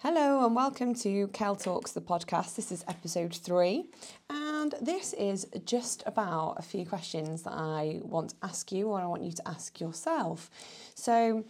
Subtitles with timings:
[0.00, 2.54] Hello and welcome to Kel Talks, the podcast.
[2.54, 3.86] This is episode three,
[4.28, 9.00] and this is just about a few questions that I want to ask you or
[9.00, 10.50] I want you to ask yourself.
[10.94, 11.46] So,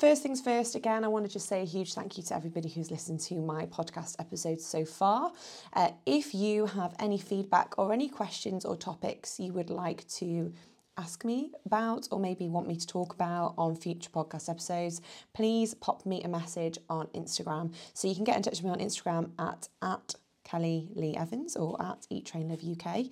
[0.00, 2.68] first things first, again, I want to just say a huge thank you to everybody
[2.68, 5.30] who's listened to my podcast episodes so far.
[5.72, 10.52] Uh, if you have any feedback or any questions or topics you would like to
[10.96, 15.00] ask me about or maybe want me to talk about on future podcast episodes,
[15.32, 17.74] please pop me a message on Instagram.
[17.92, 21.56] So you can get in touch with me on Instagram at at Kelly Lee Evans
[21.56, 23.06] or at Eat Train Live UK.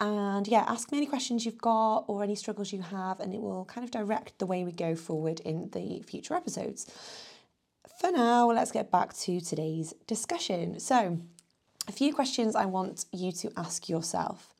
[0.00, 3.40] And yeah, ask me any questions you've got or any struggles you have, and it
[3.40, 6.86] will kind of direct the way we go forward in the future episodes.
[8.00, 10.78] For now, let's get back to today's discussion.
[10.78, 11.18] So,
[11.88, 14.52] a few questions I want you to ask yourself.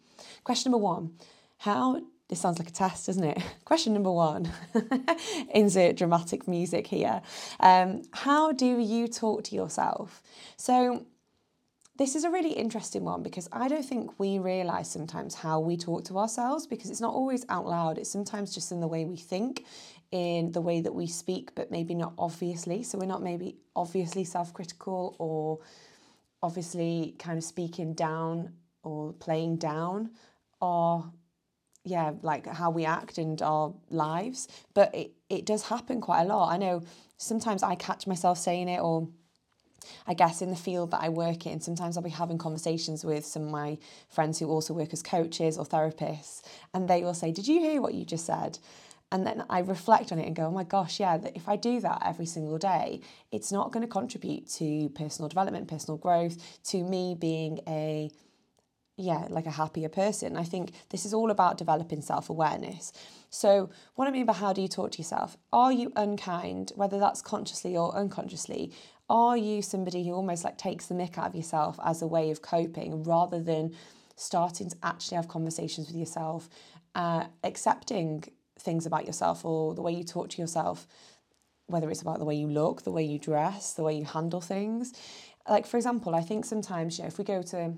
[0.44, 1.14] Question number one
[1.58, 3.42] How this sounds like a test, doesn't it?
[3.64, 4.50] Question number one
[5.54, 7.20] insert dramatic music here.
[7.60, 10.22] Um, how do you talk to yourself?
[10.56, 11.06] So,
[11.96, 15.76] this is a really interesting one because I don't think we realize sometimes how we
[15.76, 19.04] talk to ourselves because it's not always out loud, it's sometimes just in the way
[19.04, 19.64] we think,
[20.10, 22.82] in the way that we speak, but maybe not obviously.
[22.82, 25.60] So, we're not maybe obviously self critical or
[26.42, 30.10] obviously kind of speaking down or playing down
[30.60, 31.10] our
[31.84, 34.48] yeah, like how we act and our lives.
[34.72, 36.52] But it, it does happen quite a lot.
[36.52, 36.82] I know
[37.18, 39.08] sometimes I catch myself saying it or
[40.06, 43.26] I guess in the field that I work in, sometimes I'll be having conversations with
[43.26, 47.32] some of my friends who also work as coaches or therapists, and they will say,
[47.32, 48.58] Did you hear what you just said?
[49.12, 51.80] And then I reflect on it and go, Oh my gosh, yeah, if I do
[51.80, 56.82] that every single day, it's not going to contribute to personal development, personal growth, to
[56.82, 58.10] me being a
[58.96, 60.36] yeah, like a happier person.
[60.36, 62.92] I think this is all about developing self awareness.
[63.28, 65.36] So, what I mean by how do you talk to yourself?
[65.52, 68.72] Are you unkind, whether that's consciously or unconsciously?
[69.10, 72.30] Are you somebody who almost like takes the mick out of yourself as a way
[72.30, 73.74] of coping rather than
[74.16, 76.48] starting to actually have conversations with yourself,
[76.94, 78.24] uh, accepting
[78.60, 80.86] things about yourself or the way you talk to yourself,
[81.66, 84.40] whether it's about the way you look, the way you dress, the way you handle
[84.40, 84.92] things?
[85.48, 87.74] Like, for example, I think sometimes, you know, if we go to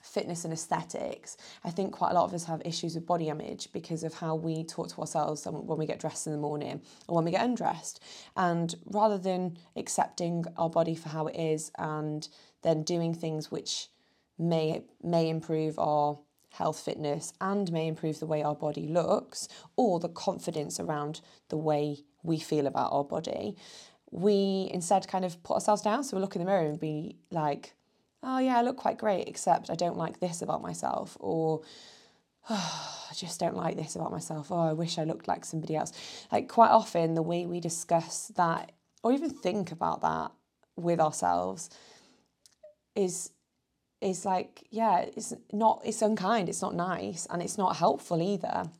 [0.00, 3.72] fitness and aesthetics, I think quite a lot of us have issues with body image
[3.72, 7.16] because of how we talk to ourselves when we get dressed in the morning or
[7.16, 8.00] when we get undressed.
[8.36, 12.28] And rather than accepting our body for how it is and
[12.62, 13.88] then doing things which
[14.38, 16.18] may may improve our
[16.50, 21.56] health fitness and may improve the way our body looks or the confidence around the
[21.56, 23.56] way we feel about our body
[24.10, 27.16] we instead kind of put ourselves down so we look in the mirror and be
[27.30, 27.74] like
[28.22, 31.62] oh yeah, I look quite great, except I don't like this about myself, or
[32.50, 34.50] oh, I just don't like this about myself.
[34.50, 35.92] Oh, I wish I looked like somebody else.
[36.30, 40.32] Like quite often, the way we discuss that, or even think about that
[40.76, 41.70] with ourselves,
[42.94, 43.30] is
[44.00, 48.70] is like yeah, it's not it's unkind, it's not nice, and it's not helpful either.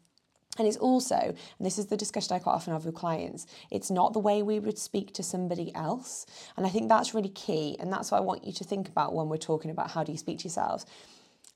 [0.58, 3.90] And it's also, and this is the discussion I quite often have with clients, it's
[3.90, 6.26] not the way we would speak to somebody else.
[6.56, 7.76] And I think that's really key.
[7.78, 10.12] And that's what I want you to think about when we're talking about how do
[10.12, 10.84] you speak to yourselves.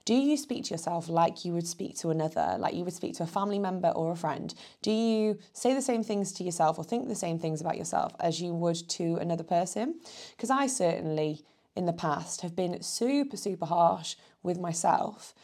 [0.04, 3.14] Do you speak to yourself like you would speak to another, like you would speak
[3.16, 4.52] to a family member or a friend?
[4.82, 8.12] Do you say the same things to yourself or think the same things about yourself
[8.18, 10.00] as you would to another person?
[10.36, 11.44] Because I certainly
[11.76, 15.34] in the past have been super, super harsh with myself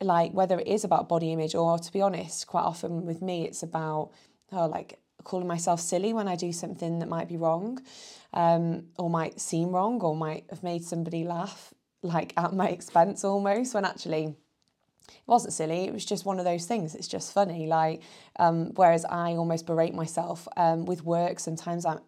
[0.00, 3.44] like whether it is about body image or to be honest quite often with me
[3.44, 4.10] it's about
[4.52, 7.80] oh like calling myself silly when I do something that might be wrong
[8.32, 13.24] um, or might seem wrong or might have made somebody laugh like at my expense
[13.24, 14.34] almost when actually
[15.08, 18.00] it wasn't silly it was just one of those things it's just funny like
[18.38, 22.00] um, whereas I almost berate myself um, with work sometimes I'm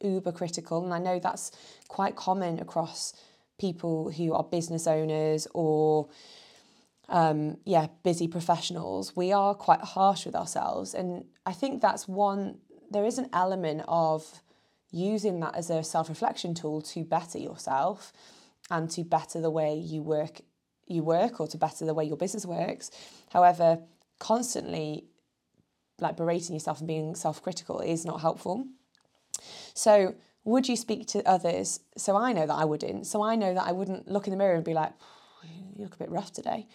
[0.00, 1.52] uber critical and I know that's
[1.88, 3.12] quite common across
[3.58, 6.08] people who are business owners or
[7.08, 10.94] um, yeah, busy professionals, we are quite harsh with ourselves.
[10.94, 12.58] And I think that's one,
[12.90, 14.42] there is an element of
[14.90, 18.12] using that as a self reflection tool to better yourself
[18.70, 20.40] and to better the way you work
[20.90, 22.90] you work or to better the way your business works.
[23.30, 23.80] However,
[24.18, 25.04] constantly
[26.00, 28.66] like berating yourself and being self-critical is not helpful.
[29.74, 30.14] So,
[30.44, 31.80] would you speak to others?
[31.98, 33.06] So I know that I wouldn't.
[33.06, 34.92] So I know that I wouldn't look in the mirror and be like,
[35.42, 36.66] you look a bit rough today.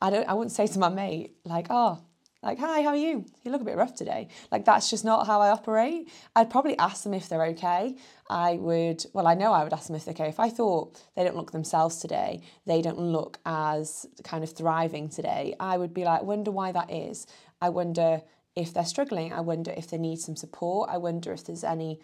[0.00, 2.00] I don't I wouldn't say to my mate, like, oh,
[2.42, 3.24] like, hi, how are you?
[3.42, 4.28] You look a bit rough today.
[4.52, 6.08] Like, that's just not how I operate.
[6.36, 7.96] I'd probably ask them if they're okay.
[8.30, 10.28] I would, well, I know I would ask them if they're okay.
[10.28, 15.08] If I thought they don't look themselves today, they don't look as kind of thriving
[15.08, 17.26] today, I would be like, wonder why that is.
[17.60, 18.22] I wonder
[18.54, 19.32] if they're struggling.
[19.32, 20.88] I wonder if they need some support.
[20.90, 22.00] I wonder if there's any,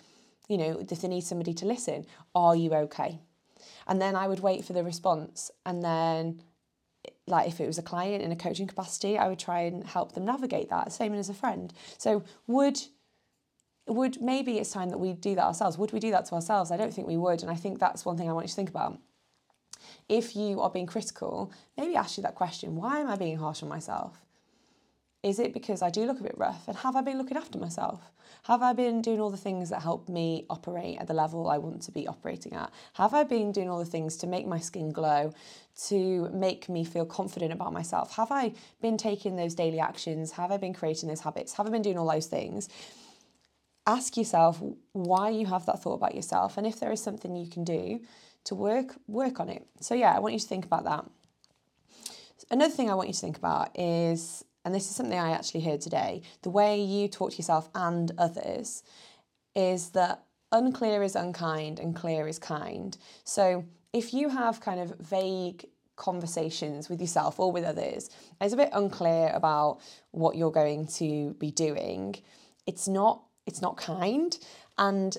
[0.48, 3.20] you know, if they need somebody to listen, are you okay?
[3.86, 5.52] And then I would wait for the response.
[5.64, 6.42] And then,
[7.26, 10.12] like, if it was a client in a coaching capacity, I would try and help
[10.12, 11.72] them navigate that, same as a friend.
[11.98, 12.80] So, would
[13.88, 15.76] would maybe it's time that we do that ourselves.
[15.76, 16.70] Would we do that to ourselves?
[16.70, 17.42] I don't think we would.
[17.42, 18.98] And I think that's one thing I want you to think about.
[20.08, 23.62] If you are being critical, maybe ask you that question why am I being harsh
[23.62, 24.22] on myself?
[25.22, 26.66] Is it because I do look a bit rough?
[26.66, 28.10] And have I been looking after myself?
[28.44, 31.58] Have I been doing all the things that help me operate at the level I
[31.58, 32.72] want to be operating at?
[32.94, 35.32] Have I been doing all the things to make my skin glow,
[35.86, 38.16] to make me feel confident about myself?
[38.16, 40.32] Have I been taking those daily actions?
[40.32, 41.52] Have I been creating those habits?
[41.52, 42.68] Have I been doing all those things?
[43.86, 47.48] ask yourself why you have that thought about yourself and if there is something you
[47.48, 48.00] can do
[48.44, 51.04] to work work on it so yeah i want you to think about that
[52.50, 55.60] another thing i want you to think about is and this is something i actually
[55.60, 58.82] heard today the way you talk to yourself and others
[59.54, 64.98] is that unclear is unkind and clear is kind so if you have kind of
[64.98, 65.66] vague
[65.96, 68.10] conversations with yourself or with others
[68.40, 69.78] it's a bit unclear about
[70.10, 72.14] what you're going to be doing
[72.66, 74.38] it's not it's not kind.
[74.78, 75.16] And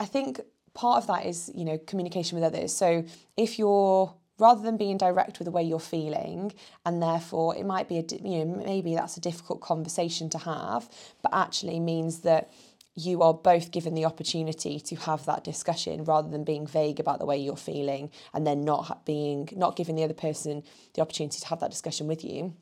[0.00, 0.40] I think
[0.74, 2.72] part of that is, you know, communication with others.
[2.74, 3.04] So
[3.36, 6.52] if you're rather than being direct with the way you're feeling
[6.84, 10.88] and therefore it might be a you know maybe that's a difficult conversation to have
[11.22, 12.50] but actually means that
[12.94, 17.20] you are both given the opportunity to have that discussion rather than being vague about
[17.20, 20.62] the way you're feeling and then not being not giving the other person
[20.94, 22.54] the opportunity to have that discussion with you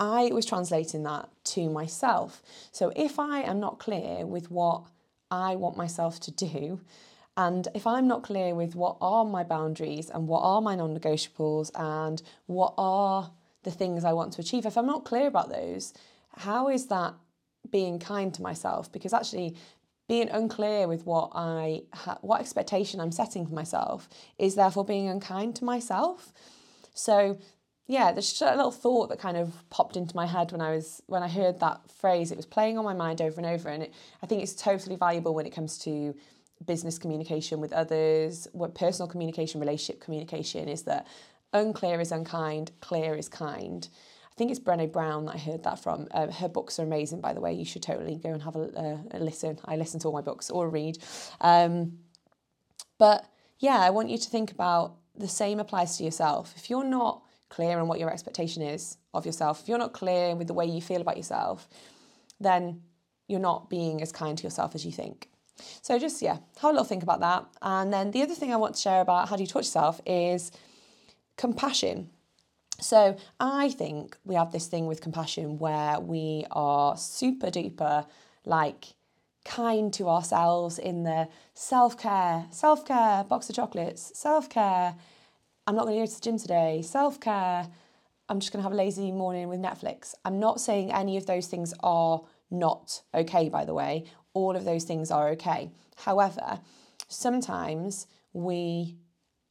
[0.00, 2.42] I was translating that to myself.
[2.72, 4.84] So if I am not clear with what
[5.30, 6.80] I want myself to do,
[7.36, 10.98] and if I'm not clear with what are my boundaries and what are my non
[10.98, 13.30] negotiables and what are
[13.62, 15.94] the things I want to achieve, if I'm not clear about those,
[16.36, 17.14] how is that
[17.70, 18.90] being kind to myself?
[18.90, 19.56] Because actually,
[20.08, 25.08] being unclear with what I ha- what expectation I'm setting for myself is therefore being
[25.08, 26.32] unkind to myself.
[26.94, 27.38] So
[27.86, 30.70] yeah, there's just a little thought that kind of popped into my head when I
[30.70, 32.32] was when I heard that phrase.
[32.32, 34.96] It was playing on my mind over and over, and it, I think it's totally
[34.96, 36.14] valuable when it comes to
[36.64, 41.06] business communication with others, what personal communication, relationship communication is that
[41.52, 43.88] unclear is unkind, clear is kind.
[44.30, 46.08] I think it's Brené Brown that I heard that from.
[46.12, 47.52] Uh, her books are amazing, by the way.
[47.52, 49.58] You should totally go and have a, a, a listen.
[49.64, 50.98] I listen to all my books or read.
[51.40, 51.98] Um,
[52.98, 53.26] but
[53.58, 56.54] yeah, I want you to think about the same applies to yourself.
[56.56, 60.34] If you're not clear on what your expectation is of yourself, if you're not clear
[60.36, 61.68] with the way you feel about yourself,
[62.38, 62.82] then
[63.28, 65.28] you're not being as kind to yourself as you think.
[65.82, 67.46] So just yeah, have a little think about that.
[67.62, 69.66] And then the other thing I want to share about how do you talk to
[69.66, 70.52] yourself is
[71.36, 72.10] compassion.
[72.80, 78.06] So I think we have this thing with compassion where we are super duper
[78.44, 78.94] like
[79.44, 84.94] kind to ourselves in the self-care, self-care, box of chocolates, self-care,
[85.66, 87.68] I'm not going to go to the gym today, self care,
[88.28, 90.14] I'm just going to have a lazy morning with Netflix.
[90.24, 94.06] I'm not saying any of those things are not okay, by the way.
[94.34, 95.70] All of those things are okay.
[95.96, 96.60] However,
[97.08, 98.96] sometimes we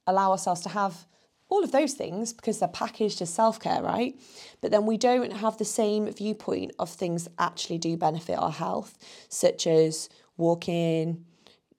[0.08, 1.06] allow ourselves to have
[1.50, 4.20] all of those things because they're packaged as self care, right?
[4.62, 8.52] But then we don't have the same viewpoint of things that actually do benefit our
[8.52, 8.98] health,
[9.30, 11.26] such as walking,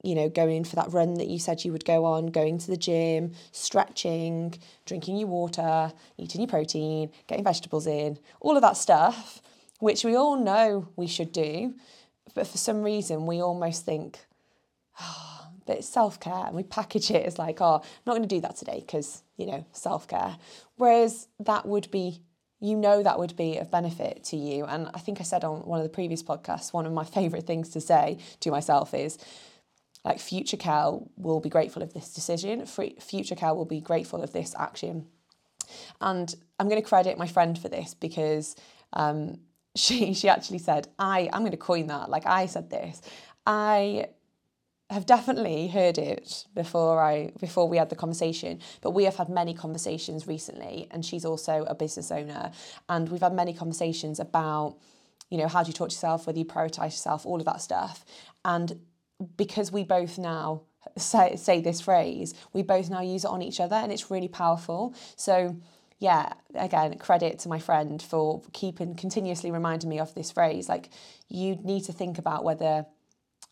[0.03, 2.67] you know, going for that run that you said you would go on, going to
[2.67, 4.55] the gym, stretching,
[4.87, 9.41] drinking your water, eating your protein, getting vegetables in, all of that stuff,
[9.79, 11.75] which we all know we should do.
[12.35, 14.19] But for some reason, we almost think,
[15.01, 16.47] oh, but it's self care.
[16.47, 19.23] And we package it as like, oh, I'm not going to do that today because,
[19.37, 20.37] you know, self care.
[20.77, 22.23] Whereas that would be
[22.61, 24.67] you know that would be of benefit to you.
[24.67, 27.47] And I think I said on one of the previous podcasts, one of my favourite
[27.47, 29.19] things to say to myself is
[30.05, 32.65] like future Cal will be grateful of this decision.
[32.67, 35.07] Future Cal will be grateful of this action.
[36.01, 38.57] And I'm going to credit my friend for this because
[38.93, 39.39] um,
[39.77, 42.11] she she actually said, I, I'm going to coin that.
[42.11, 43.01] Like I said this.
[43.47, 44.09] I
[44.91, 49.29] have definitely heard it before I before we had the conversation, but we have had
[49.29, 52.51] many conversations recently, and she's also a business owner,
[52.89, 54.77] and we've had many conversations about,
[55.31, 57.63] you know, how do you talk to yourself, whether you prioritize yourself, all of that
[57.63, 58.05] stuff,
[58.45, 58.81] and
[59.37, 60.63] because we both now
[60.97, 64.29] say, say this phrase, we both now use it on each other and it's really
[64.29, 64.95] powerful.
[65.17, 65.57] So,
[66.01, 70.67] yeah, again, credit to my friend for keeping continuously reminding me of this phrase.
[70.67, 70.89] Like,
[71.29, 72.87] you need to think about whether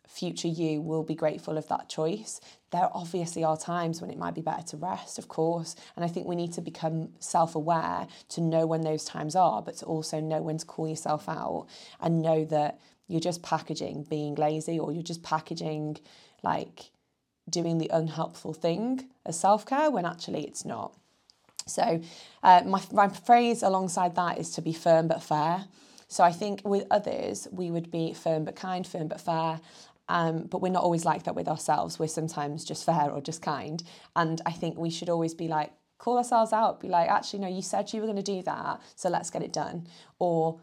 [0.08, 2.40] future you will be grateful of that choice.
[2.70, 5.76] There obviously are times when it might be better to rest, of course.
[5.94, 9.60] And I think we need to become self aware to know when those times are,
[9.60, 11.66] but to also know when to call yourself out
[12.00, 15.98] and know that you're just packaging being lazy or you're just packaging
[16.42, 16.90] like
[17.48, 20.94] doing the unhelpful thing as self care when actually it's not.
[21.68, 22.00] So,
[22.42, 25.66] uh, my, my phrase alongside that is to be firm but fair.
[26.08, 29.60] So, I think with others, we would be firm but kind, firm but fair.
[30.10, 31.98] Um, but we're not always like that with ourselves.
[31.98, 33.82] We're sometimes just fair or just kind.
[34.16, 37.48] And I think we should always be like, call ourselves out, be like, actually, no,
[37.48, 39.86] you said you were going to do that, so let's get it done.
[40.18, 40.60] Or,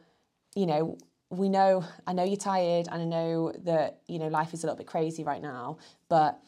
[0.56, 0.98] you know,
[1.30, 4.68] we know, I know you're tired and I know that, you know, life is a
[4.68, 6.40] little bit crazy right now, but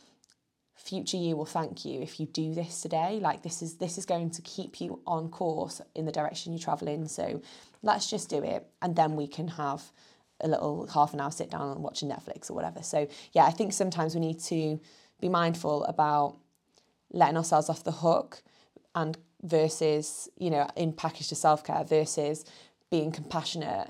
[0.77, 3.19] future you will thank you if you do this today.
[3.22, 6.60] Like this is this is going to keep you on course in the direction you
[6.60, 7.41] travel in so
[7.84, 9.91] let's just do it and then we can have
[10.41, 12.84] a little half an hour sit down and watching netflix or whatever.
[12.84, 14.79] So yeah i think sometimes we need to
[15.19, 16.38] be mindful about
[17.12, 18.41] letting ourselves off the hook
[18.96, 22.46] and versus you know in package to self-care versus
[22.89, 23.89] being compassionate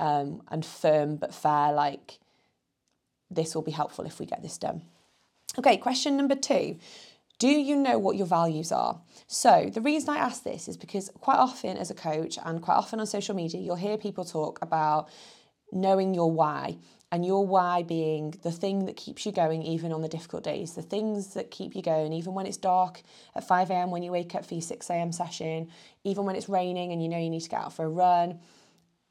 [0.00, 2.18] um, and firm but fair like
[3.30, 4.82] this will be helpful if we get this done
[5.58, 6.78] Okay, question number two.
[7.38, 9.00] Do you know what your values are?
[9.26, 12.76] So, the reason I ask this is because quite often, as a coach and quite
[12.76, 15.08] often on social media, you'll hear people talk about
[15.72, 16.78] knowing your why
[17.10, 20.74] and your why being the thing that keeps you going even on the difficult days,
[20.74, 23.02] the things that keep you going, even when it's dark
[23.34, 23.90] at 5 a.m.
[23.90, 25.12] when you wake up for your 6 a.m.
[25.12, 25.68] session,
[26.04, 28.40] even when it's raining and you know you need to get out for a run,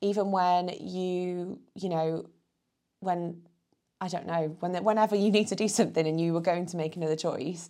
[0.01, 2.25] even when you, you know,
[3.01, 3.43] when
[4.01, 6.77] I don't know, when whenever you need to do something and you were going to
[6.77, 7.70] make another choice,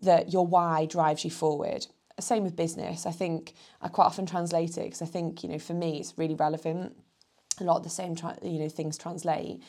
[0.00, 1.86] that your why drives you forward.
[2.18, 3.06] Same with business.
[3.06, 6.14] I think I quite often translate it because I think, you know, for me, it's
[6.16, 6.96] really relevant.
[7.60, 9.62] A lot of the same, tra- you know, things translate.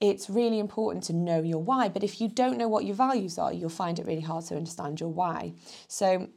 [0.00, 3.38] It's really important to know your why, but if you don't know what your values
[3.38, 5.54] are, you'll find it really hard to understand your why.
[5.88, 6.28] So,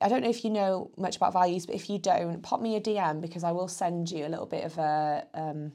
[0.00, 2.76] I don't know if you know much about values, but if you don't, pop me
[2.76, 5.72] a DM because I will send you a little bit of a um,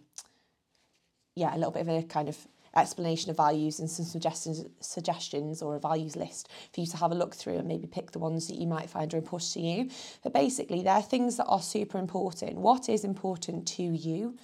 [1.36, 2.38] yeah, a little bit of a kind of
[2.76, 7.12] explanation of values and some suggestions suggestions or a values list for you to have
[7.12, 9.62] a look through and maybe pick the ones that you might find are important to
[9.62, 9.90] you.
[10.24, 12.58] But basically, they're things that are super important.
[12.58, 14.38] What is important to you?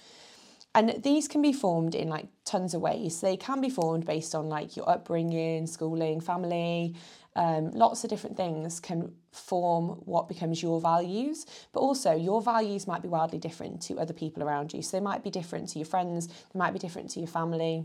[0.74, 3.20] And these can be formed in like tons of ways.
[3.20, 6.94] They can be formed based on like your upbringing, schooling, family,
[7.38, 12.88] um, lots of different things can form what becomes your values, but also your values
[12.88, 14.82] might be wildly different to other people around you.
[14.82, 17.84] So they might be different to your friends, they might be different to your family.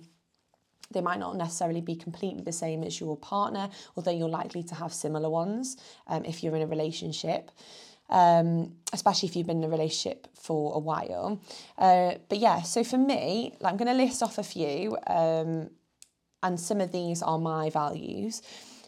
[0.89, 4.75] They might not necessarily be completely the same as your partner, although you're likely to
[4.75, 7.51] have similar ones um, if you're in a relationship.
[8.10, 11.41] Um, especially if you've been in a relationship for a while.
[11.77, 15.69] Uh, but yeah, so for me, like I'm going to list off a few, um,
[16.43, 18.41] and some of these are my values.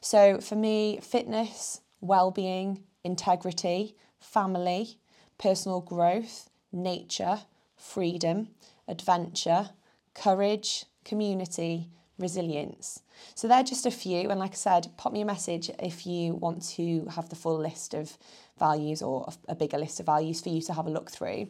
[0.06, 5.00] So for me, fitness, well-being, integrity, family,
[5.40, 7.40] personal growth, nature,
[7.76, 8.50] freedom,
[8.88, 9.72] adventure,
[10.14, 13.02] courage, community, resilience.
[13.34, 14.30] So they're just a few.
[14.30, 17.58] And like I said, pop me a message if you want to have the full
[17.58, 18.16] list of
[18.60, 21.50] values or a bigger list of values for you to have a look through.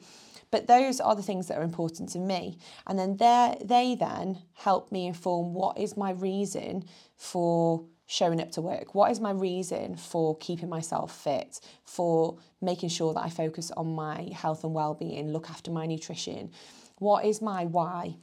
[0.50, 2.58] But those are the things that are important to me.
[2.88, 6.86] And then they then help me inform what is my reason
[7.18, 8.94] for showing up to work?
[8.94, 13.96] What is my reason for keeping myself fit, for making sure that I focus on
[13.96, 16.52] my health and well-being, look after my nutrition?
[16.98, 18.18] What is my why?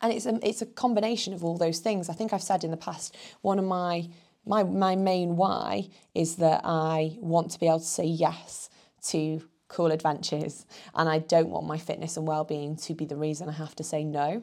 [0.00, 2.08] And it's a, it's a combination of all those things.
[2.08, 4.08] I think I've said in the past, one of my
[4.44, 8.70] my my main why is that I want to be able to say yes
[9.08, 13.48] to cool adventures and I don't want my fitness and well-being to be the reason
[13.48, 14.42] I have to say no.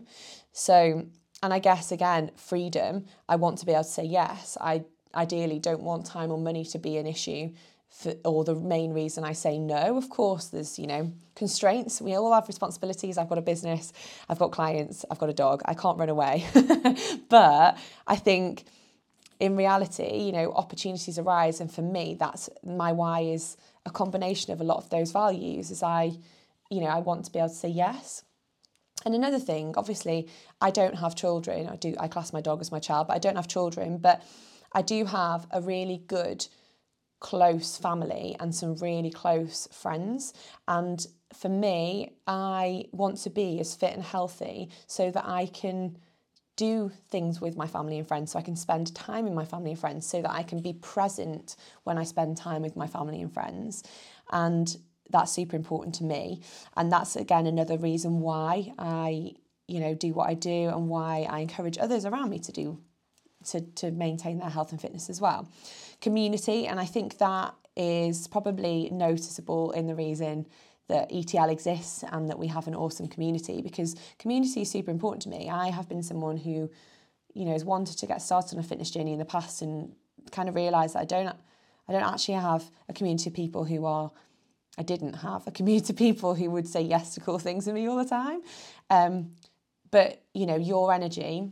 [0.51, 1.05] So
[1.41, 4.57] and I guess again, freedom, I want to be able to say yes.
[4.59, 4.83] I
[5.15, 7.51] ideally don't want time or money to be an issue
[7.89, 9.97] for, or the main reason I say no.
[9.97, 12.01] Of course, there's, you know, constraints.
[12.01, 13.17] We all have responsibilities.
[13.17, 13.93] I've got a business,
[14.27, 15.61] I've got clients, I've got a dog.
[15.65, 16.45] I can't run away.
[17.29, 17.77] but
[18.07, 18.65] I think
[19.39, 21.61] in reality, you know, opportunities arise.
[21.61, 25.71] And for me, that's my why is a combination of a lot of those values
[25.71, 26.11] is I,
[26.69, 28.23] you know, I want to be able to say yes.
[29.05, 30.27] And another thing, obviously,
[30.59, 31.67] I don't have children.
[31.67, 34.23] I do I class my dog as my child, but I don't have children, but
[34.73, 36.45] I do have a really good
[37.19, 40.33] close family and some really close friends
[40.67, 45.97] and for me, I want to be as fit and healthy so that I can
[46.55, 49.71] do things with my family and friends, so I can spend time with my family
[49.71, 53.21] and friends, so that I can be present when I spend time with my family
[53.21, 53.83] and friends.
[54.31, 54.75] And
[55.09, 56.41] that's super important to me.
[56.75, 59.33] And that's again another reason why I,
[59.67, 62.79] you know, do what I do and why I encourage others around me to do
[63.47, 65.47] to, to maintain their health and fitness as well.
[66.01, 70.45] Community, and I think that is probably noticeable in the reason
[70.87, 75.21] that ETL exists and that we have an awesome community because community is super important
[75.21, 75.49] to me.
[75.49, 76.69] I have been someone who,
[77.33, 79.93] you know, has wanted to get started on a fitness journey in the past and
[80.31, 81.35] kind of realised that I don't
[81.87, 84.11] I don't actually have a community of people who are
[84.77, 87.73] I didn't have a community of people who would say yes to cool things to
[87.73, 88.41] me all the time.
[88.89, 89.31] Um,
[89.91, 91.51] but you know, your energy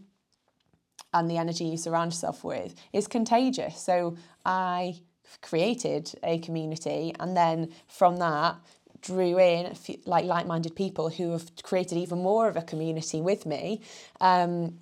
[1.14, 3.82] and the energy you surround yourself with is contagious.
[3.82, 5.00] So I
[5.42, 8.56] created a community and then from that
[9.02, 13.82] drew in like like-minded people who have created even more of a community with me
[14.22, 14.80] um,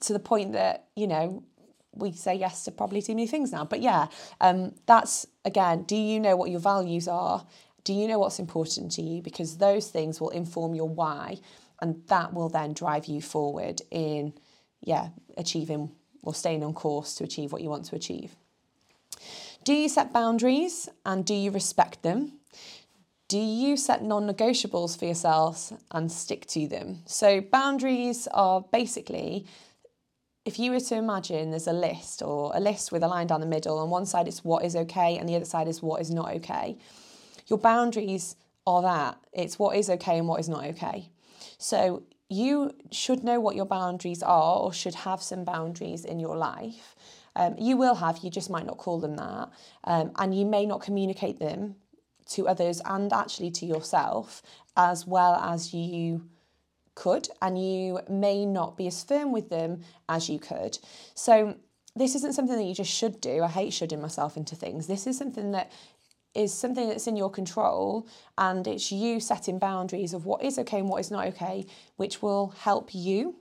[0.00, 1.42] to the point that you know
[1.96, 4.06] we say yes to probably too many things now but yeah
[4.40, 7.46] um, that's again do you know what your values are?
[7.84, 9.22] Do you know what's important to you?
[9.22, 11.38] Because those things will inform your why
[11.80, 14.32] and that will then drive you forward in
[14.80, 18.34] yeah achieving or staying on course to achieve what you want to achieve.
[19.64, 22.32] Do you set boundaries and do you respect them?
[23.28, 27.02] Do you set non negotiables for yourselves and stick to them?
[27.06, 29.46] So, boundaries are basically
[30.46, 33.40] if you were to imagine there's a list or a list with a line down
[33.40, 36.00] the middle, on one side it's what is okay and the other side is what
[36.00, 36.78] is not okay.
[37.48, 41.10] Your boundaries are that it's what is okay and what is not okay.
[41.58, 46.36] So, you should know what your boundaries are or should have some boundaries in your
[46.36, 46.96] life.
[47.36, 49.50] Um, you will have, you just might not call them that.
[49.84, 51.76] Um, and you may not communicate them
[52.30, 54.42] to others and actually to yourself
[54.76, 56.28] as well as you
[56.96, 60.78] could, and you may not be as firm with them as you could.
[61.14, 61.54] So,
[61.94, 63.42] this isn't something that you just should do.
[63.42, 64.86] I hate shoulding myself into things.
[64.86, 65.72] This is something that
[66.34, 70.80] is something that's in your control, and it's you setting boundaries of what is okay
[70.80, 71.64] and what is not okay,
[71.96, 73.36] which will help you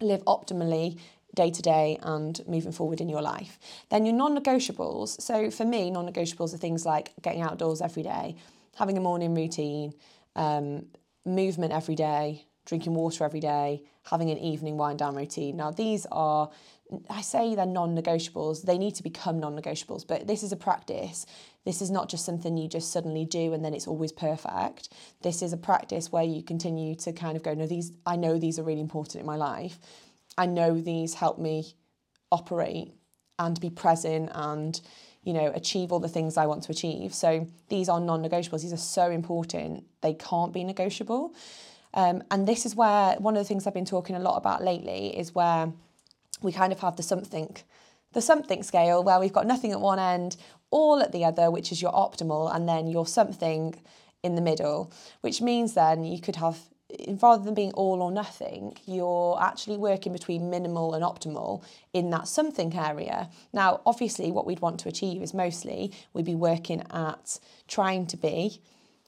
[0.00, 0.98] live optimally
[1.34, 3.58] day to day and moving forward in your life.
[3.88, 5.20] Then your non negotiables.
[5.20, 8.36] So for me, non negotiables are things like getting outdoors every day,
[8.76, 9.92] having a morning routine,
[10.36, 10.86] um,
[11.24, 15.56] movement every day, drinking water every day, having an evening wind down routine.
[15.56, 16.50] Now, these are,
[17.08, 20.56] I say they're non negotiables, they need to become non negotiables, but this is a
[20.56, 21.26] practice.
[21.64, 24.88] This is not just something you just suddenly do and then it's always perfect.
[25.20, 28.38] This is a practice where you continue to kind of go, no, these, I know
[28.38, 29.78] these are really important in my life
[30.40, 31.74] I know these help me
[32.30, 32.94] operate
[33.38, 34.80] and be present and
[35.22, 37.12] you know achieve all the things I want to achieve.
[37.12, 38.62] So these are non-negotiables.
[38.62, 39.84] These are so important.
[40.00, 41.34] They can't be negotiable.
[41.94, 44.62] Um, and this is where one of the things I've been talking a lot about
[44.62, 45.72] lately is where
[46.42, 47.56] we kind of have the something
[48.12, 50.36] the something scale where we've got nothing at one end,
[50.70, 53.74] all at the other, which is your optimal, and then your something
[54.24, 56.58] in the middle, which means then you could have
[57.20, 62.26] rather than being all or nothing, you're actually working between minimal and optimal in that
[62.26, 63.30] something area.
[63.52, 68.16] Now, obviously, what we'd want to achieve is mostly we'd be working at trying to
[68.16, 68.60] be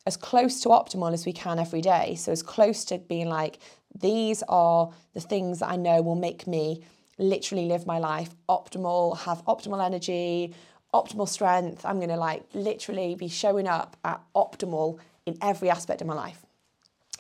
[0.07, 2.15] as close to optimal as we can every day.
[2.17, 3.59] So, as close to being like,
[3.99, 6.83] these are the things that I know will make me
[7.19, 10.55] literally live my life optimal, have optimal energy,
[10.95, 11.85] optimal strength.
[11.85, 16.15] I'm going to like literally be showing up at optimal in every aspect of my
[16.15, 16.45] life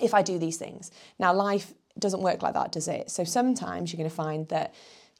[0.00, 0.90] if I do these things.
[1.18, 3.10] Now, life doesn't work like that, does it?
[3.10, 4.74] So sometimes you're going to find that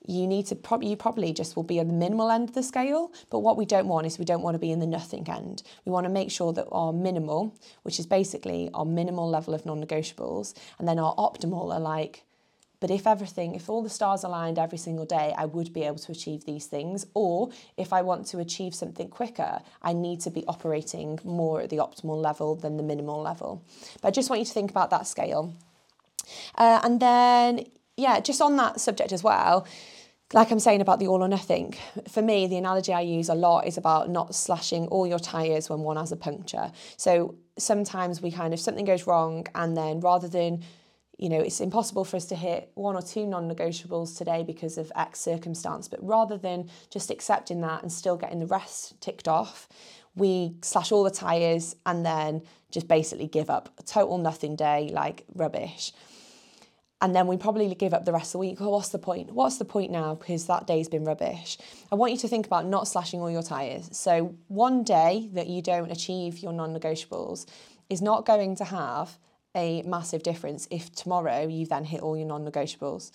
[0.07, 2.63] you need to probably you probably just will be on the minimal end of the
[2.63, 5.29] scale but what we don't want is we don't want to be in the nothing
[5.29, 9.55] end we want to make sure that our minimal which is basically our minimal level
[9.55, 12.25] of non-negotiables and then our optimal are like
[12.83, 16.01] but if everything, if all the stars aligned every single day, I would be able
[16.01, 17.07] to achieve these things.
[17.15, 21.71] Or if I want to achieve something quicker, I need to be operating more at
[21.71, 23.65] the optimal level than the minimal level.
[24.01, 25.55] But I just want you to think about that scale.
[26.57, 27.67] Uh, and then,
[28.03, 29.67] yeah, just on that subject as well,
[30.33, 31.75] like I'm saying about the all or nothing,
[32.09, 35.69] for me, the analogy I use a lot is about not slashing all your tyres
[35.69, 36.73] when one has a puncture.
[36.97, 40.63] So sometimes we kind of, something goes wrong, and then rather than
[41.19, 44.77] you know, it's impossible for us to hit one or two non negotiables today because
[44.77, 45.87] of X circumstance.
[45.87, 49.69] But rather than just accepting that and still getting the rest ticked off,
[50.17, 54.91] we slash all the tyres and then just basically give up a total nothing day,
[54.93, 55.93] like rubbish.
[57.03, 58.59] And then we probably give up the rest of the week.
[58.61, 59.33] Oh, what's the point?
[59.33, 60.15] What's the point now?
[60.15, 61.59] Because that day's been rubbish.
[61.91, 63.89] I want you to think about not slashing all your tyres.
[63.91, 67.45] So, one day that you don't achieve your non negotiables
[67.91, 69.19] is not going to have
[69.57, 73.11] a massive difference if tomorrow you then hit all your non negotiables.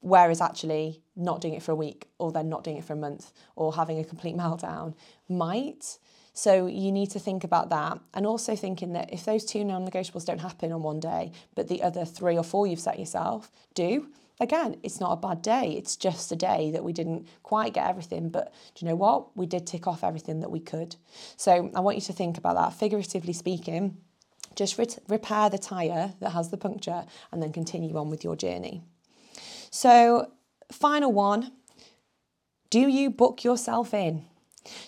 [0.00, 2.96] Whereas actually not doing it for a week or then not doing it for a
[2.96, 4.94] month or having a complete meltdown
[5.28, 5.98] might.
[6.34, 9.86] So you need to think about that and also thinking that if those two non
[9.86, 13.50] negotiables don't happen on one day, but the other three or four you've set yourself
[13.74, 14.08] do,
[14.40, 15.74] again, it's not a bad day.
[15.76, 19.36] It's just a day that we didn't quite get everything, but do you know what?
[19.36, 20.96] We did tick off everything that we could.
[21.36, 23.98] So I want you to think about that, figuratively speaking.
[24.56, 28.36] Just re- repair the tyre that has the puncture and then continue on with your
[28.36, 28.82] journey.
[29.70, 30.30] So,
[30.70, 31.52] final one
[32.68, 34.24] do you book yourself in?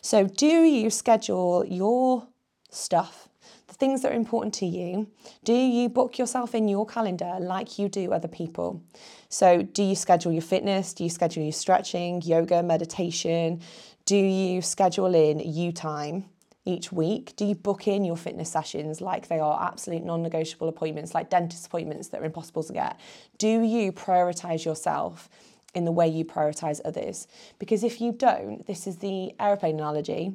[0.00, 2.26] So, do you schedule your
[2.70, 3.28] stuff,
[3.68, 5.08] the things that are important to you?
[5.44, 8.82] Do you book yourself in your calendar like you do other people?
[9.28, 10.92] So, do you schedule your fitness?
[10.92, 13.60] Do you schedule your stretching, yoga, meditation?
[14.04, 16.26] Do you schedule in you time?
[16.66, 17.34] each week?
[17.36, 21.30] Do you book in your fitness sessions like they are absolute non negotiable appointments, like
[21.30, 22.98] dentist appointments that are impossible to get?
[23.38, 25.28] Do you prioritize yourself?
[25.74, 27.26] In the way you prioritize others.
[27.58, 30.34] Because if you don't, this is the aeroplane analogy,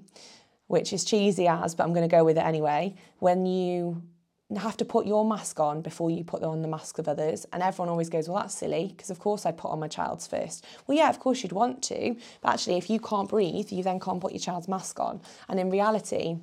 [0.67, 2.95] which is cheesy as, but I'm going to go with it anyway.
[3.19, 4.03] When you
[4.57, 7.61] have to put your mask on before you put on the masks of others, and
[7.61, 10.65] everyone always goes, Well, that's silly, because of course I put on my child's first.
[10.87, 13.99] Well, yeah, of course you'd want to, but actually, if you can't breathe, you then
[13.99, 15.21] can't put your child's mask on.
[15.47, 16.37] And in reality,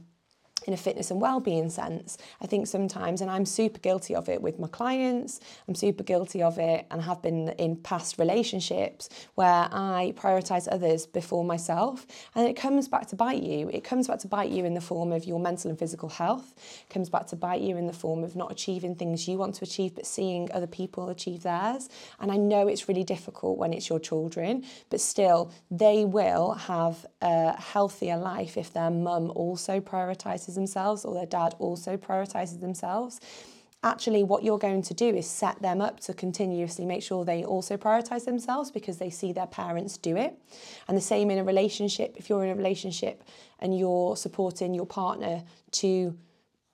[0.67, 4.41] in a fitness and well-being sense i think sometimes and i'm super guilty of it
[4.43, 9.69] with my clients i'm super guilty of it and have been in past relationships where
[9.73, 12.07] i prioritize others before myself.
[12.35, 13.69] And it comes back to bite you.
[13.73, 16.55] It comes back to bite you in the form of your mental and physical health.
[16.89, 19.55] It comes back to bite you in the form of not achieving things you want
[19.57, 21.89] to achieve but seeing other people achieve theirs.
[22.21, 27.07] And i know it's really difficult when it's your children but still they will have
[27.23, 29.81] a healthier life if their mum also
[30.47, 33.21] prioritizes themselves or their dad also prioritizes themselves,
[33.83, 37.45] actually what you're going to do is set them up to continuously make sure they
[37.45, 40.35] also prioritize themselves because they see their parents do it.
[40.89, 43.23] And the same in a relationship, if you're in a relationship
[43.59, 46.17] and you're supporting your partner to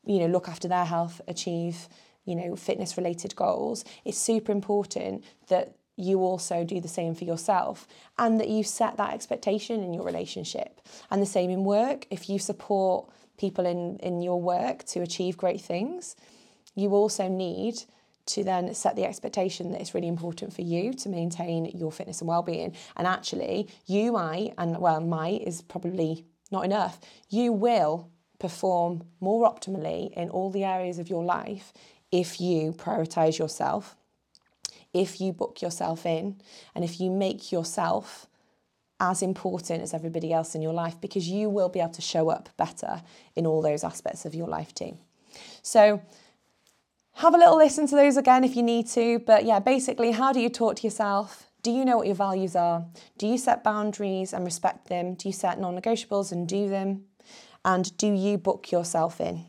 [0.04, 1.88] you know look after their health, achieve
[2.24, 7.24] you know fitness related goals, it's super important that you also do the same for
[7.24, 7.86] yourself
[8.18, 10.80] and that you set that expectation in your relationship.
[11.10, 15.36] And the same in work, if you support people in, in your work to achieve
[15.36, 16.16] great things,
[16.74, 17.82] you also need
[18.24, 22.20] to then set the expectation that it's really important for you to maintain your fitness
[22.20, 22.74] and well-being.
[22.96, 27.00] And actually you might and well might is probably not enough.
[27.28, 31.72] You will perform more optimally in all the areas of your life
[32.10, 33.96] if you prioritize yourself
[34.92, 36.40] if you book yourself in
[36.74, 38.26] and if you make yourself
[39.02, 42.30] as important as everybody else in your life because you will be able to show
[42.30, 43.02] up better
[43.34, 44.96] in all those aspects of your life too.
[45.60, 46.00] So,
[47.16, 49.18] have a little listen to those again if you need to.
[49.18, 51.50] But yeah, basically, how do you talk to yourself?
[51.62, 52.86] Do you know what your values are?
[53.18, 55.14] Do you set boundaries and respect them?
[55.14, 57.04] Do you set non negotiables and do them?
[57.64, 59.46] And do you book yourself in?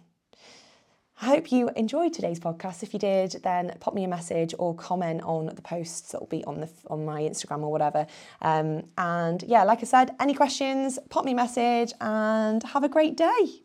[1.24, 2.84] I hope you enjoyed today's podcast.
[2.84, 6.28] If you did, then pop me a message or comment on the posts that will
[6.28, 8.06] be on the on my Instagram or whatever.
[8.42, 12.90] Um, and yeah, like I said, any questions, pop me a message and have a
[12.90, 13.63] great day.